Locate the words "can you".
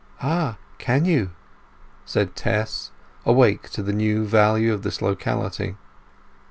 0.79-1.29